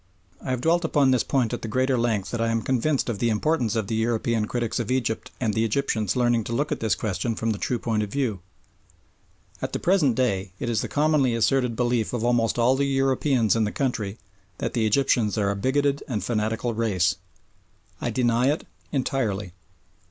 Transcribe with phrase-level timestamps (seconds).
[0.43, 3.19] I have dwelt upon this point at the greater length that I am convinced of
[3.19, 6.79] the importance of the European critics of Egypt and the Egyptians learning to look at
[6.79, 8.39] this question from the true point of view.
[9.61, 13.55] At the present day it is the commonly asserted belief of almost all the Europeans
[13.55, 14.17] in the country
[14.57, 17.17] that the Egyptians are a bigoted and fanatical race.
[18.01, 19.53] I deny it entirely.